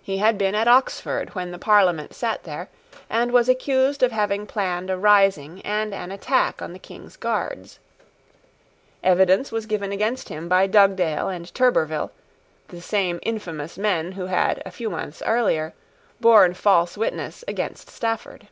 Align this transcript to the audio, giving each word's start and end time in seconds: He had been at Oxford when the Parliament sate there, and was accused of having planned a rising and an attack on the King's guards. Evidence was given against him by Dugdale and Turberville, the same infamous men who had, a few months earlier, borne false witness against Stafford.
He 0.00 0.18
had 0.18 0.38
been 0.38 0.54
at 0.54 0.68
Oxford 0.68 1.34
when 1.34 1.50
the 1.50 1.58
Parliament 1.58 2.14
sate 2.14 2.44
there, 2.44 2.68
and 3.10 3.32
was 3.32 3.48
accused 3.48 4.04
of 4.04 4.12
having 4.12 4.46
planned 4.46 4.90
a 4.90 4.96
rising 4.96 5.60
and 5.62 5.92
an 5.92 6.12
attack 6.12 6.62
on 6.62 6.72
the 6.72 6.78
King's 6.78 7.16
guards. 7.16 7.80
Evidence 9.02 9.50
was 9.50 9.66
given 9.66 9.90
against 9.90 10.28
him 10.28 10.48
by 10.48 10.68
Dugdale 10.68 11.28
and 11.30 11.52
Turberville, 11.52 12.12
the 12.68 12.80
same 12.80 13.18
infamous 13.24 13.76
men 13.76 14.12
who 14.12 14.26
had, 14.26 14.62
a 14.64 14.70
few 14.70 14.88
months 14.88 15.20
earlier, 15.26 15.74
borne 16.20 16.54
false 16.54 16.96
witness 16.96 17.42
against 17.48 17.90
Stafford. 17.90 18.46